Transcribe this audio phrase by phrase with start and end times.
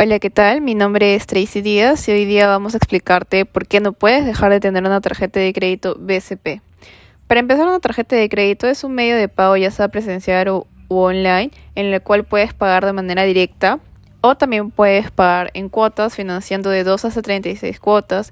[0.00, 0.60] Hola, ¿qué tal?
[0.60, 4.24] Mi nombre es Tracy Díaz y hoy día vamos a explicarte por qué no puedes
[4.24, 6.62] dejar de tener una tarjeta de crédito BCP.
[7.26, 10.68] Para empezar, una tarjeta de crédito es un medio de pago ya sea presencial o
[10.88, 13.80] u online en el cual puedes pagar de manera directa
[14.20, 18.30] o también puedes pagar en cuotas financiando de 2 hasta 36 cuotas.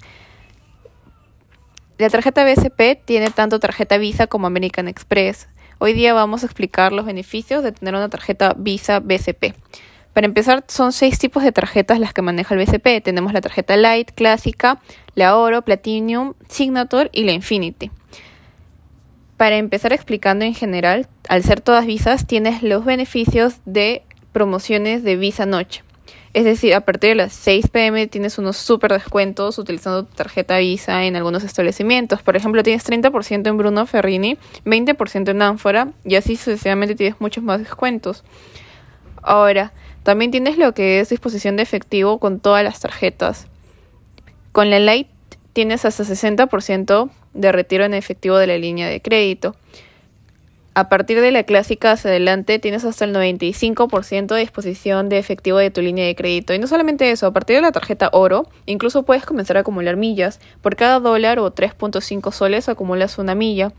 [1.99, 5.49] La tarjeta BCP tiene tanto tarjeta Visa como American Express.
[5.79, 9.57] Hoy día vamos a explicar los beneficios de tener una tarjeta Visa BCP.
[10.17, 13.05] Para empezar, son seis tipos de tarjetas las que maneja el BCP.
[13.05, 14.81] Tenemos la tarjeta Light, Clásica,
[15.15, 17.91] la Oro, Platinum, Signature y la Infinity.
[19.37, 25.17] Para empezar explicando en general, al ser todas visas, tienes los beneficios de promociones de
[25.17, 25.83] Visa Noche.
[26.33, 30.57] Es decir, a partir de las 6 pm tienes unos super descuentos utilizando tu tarjeta
[30.57, 32.23] Visa en algunos establecimientos.
[32.23, 37.45] Por ejemplo, tienes 30% en Bruno Ferrini, 20% en Ánfora y así sucesivamente tienes muchos
[37.45, 38.25] más descuentos.
[39.27, 39.73] Ahora,
[40.05, 43.49] también tienes lo que es disposición de efectivo con todas las tarjetas.
[44.53, 45.11] Con la Lite
[45.53, 49.57] tienes hasta 60% de retiro en efectivo de la línea de crédito.
[50.75, 55.59] A partir de la clásica hacia adelante tienes hasta el 95% de disposición de efectivo
[55.59, 56.55] de tu línea de crédito.
[56.55, 59.97] Y no solamente eso, a partir de la tarjeta oro, incluso puedes comenzar a acumular
[59.97, 60.39] millas.
[60.63, 63.73] Por cada dólar o 3.5 soles acumulas una milla.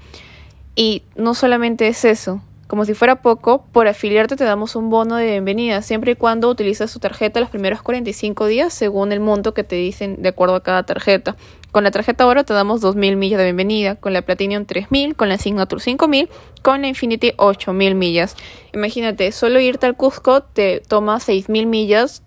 [0.75, 5.15] Y no solamente es eso, como si fuera poco, por afiliarte te damos un bono
[5.15, 9.53] de bienvenida, siempre y cuando utilices tu tarjeta los primeros 45 días según el monto
[9.53, 11.37] que te dicen de acuerdo a cada tarjeta.
[11.71, 15.29] Con la tarjeta oro te damos 2.000 millas de bienvenida, con la Platinum 3.000, con
[15.29, 16.27] la Signature 5.000,
[16.61, 18.35] con la Infinity 8.000 millas.
[18.73, 22.23] Imagínate, solo irte al Cusco te toma 6.000 millas.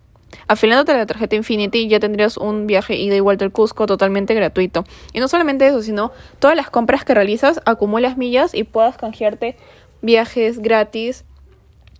[0.46, 4.34] Afiliándote a la tarjeta Infinity ya tendrías un viaje ida y vuelta al Cusco totalmente
[4.34, 4.84] gratuito.
[5.12, 9.56] Y no solamente eso, sino todas las compras que realizas acumulas millas y puedas canjearte
[10.02, 11.24] viajes gratis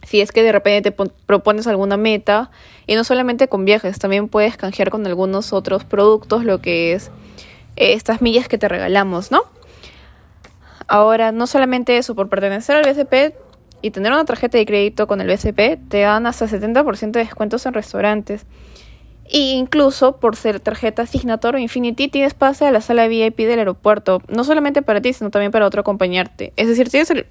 [0.03, 2.51] si es que de repente te propones alguna meta
[2.87, 7.11] y no solamente con viajes, también puedes canjear con algunos otros productos lo que es
[7.77, 9.43] eh, estas millas que te regalamos, ¿no?
[10.89, 13.37] Ahora, no solamente eso, por pertenecer al BCP
[13.83, 17.65] y tener una tarjeta de crédito con el BCP, te dan hasta 70% de descuentos
[17.67, 18.45] en restaurantes.
[19.27, 23.61] E incluso por ser tarjeta Signator o Infinity tienes pase a la sala VIP del
[23.61, 26.53] aeropuerto, no solamente para ti, sino también para otro acompañarte.
[26.57, 27.27] Es decir, tienes el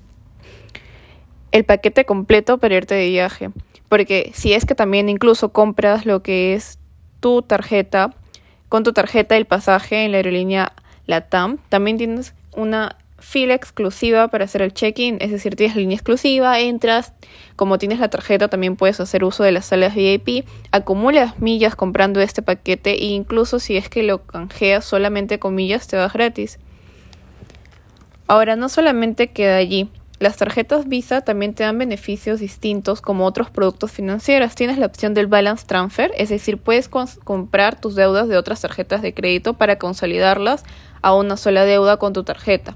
[1.52, 3.50] el paquete completo para irte de viaje.
[3.88, 6.80] Porque si es que también incluso compras lo que es
[7.20, 8.14] tu tarjeta,
[8.70, 10.74] con tu tarjeta el pasaje en la aerolínea
[11.08, 16.60] LATAM, también tienes una fila exclusiva para hacer el check-in, es decir, tienes línea exclusiva,
[16.60, 17.14] entras,
[17.56, 22.22] como tienes la tarjeta también puedes hacer uso de las salas VIP, acumulas millas comprando
[22.22, 26.60] este paquete e incluso si es que lo canjeas solamente con millas te vas gratis.
[28.28, 29.90] Ahora no solamente queda allí,
[30.20, 34.54] las tarjetas Visa también te dan beneficios distintos como otros productos financieros.
[34.54, 39.02] Tienes la opción del balance transfer, es decir, puedes comprar tus deudas de otras tarjetas
[39.02, 40.66] de crédito para consolidarlas
[41.02, 42.76] a una sola deuda con tu tarjeta.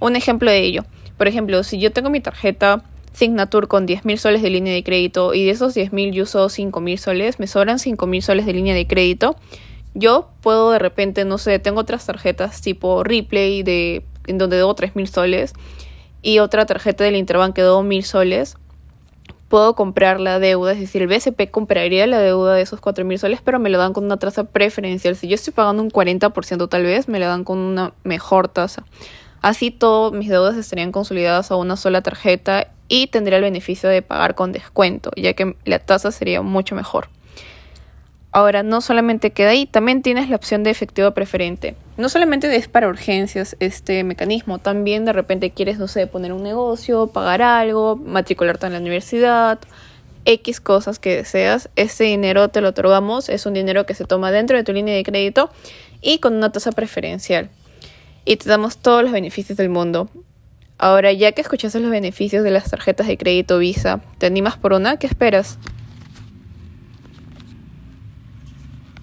[0.00, 0.84] Un ejemplo de ello,
[1.16, 2.84] por ejemplo, si yo tengo mi tarjeta
[3.14, 6.96] Signature con 10.000 soles de línea de crédito y de esos 10.000 yo uso 5.000
[6.98, 9.36] soles, me sobran 5.000 soles de línea de crédito.
[9.94, 14.76] Yo puedo de repente, no sé, tengo otras tarjetas tipo Replay de en donde debo
[14.76, 15.54] 3.000 soles
[16.26, 18.56] y otra tarjeta del Interbank quedó mil soles,
[19.46, 23.16] puedo comprar la deuda, es decir, el BCP compraría la deuda de esos cuatro mil
[23.16, 25.14] soles, pero me lo dan con una tasa preferencial.
[25.14, 28.84] Si yo estoy pagando un 40% tal vez, me lo dan con una mejor tasa.
[29.40, 34.02] Así todas mis deudas estarían consolidadas a una sola tarjeta y tendría el beneficio de
[34.02, 37.08] pagar con descuento, ya que la tasa sería mucho mejor.
[38.36, 41.74] Ahora, no solamente queda ahí, también tienes la opción de efectivo preferente.
[41.96, 46.42] No solamente es para urgencias este mecanismo, también de repente quieres, no sé, poner un
[46.42, 49.58] negocio, pagar algo, matricularte en la universidad,
[50.26, 51.70] X cosas que deseas.
[51.76, 54.94] Este dinero te lo otorgamos, es un dinero que se toma dentro de tu línea
[54.94, 55.48] de crédito
[56.02, 57.48] y con una tasa preferencial.
[58.26, 60.10] Y te damos todos los beneficios del mundo.
[60.76, 64.74] Ahora, ya que escuchaste los beneficios de las tarjetas de crédito Visa, ¿te animas por
[64.74, 64.98] una?
[64.98, 65.58] ¿Qué esperas?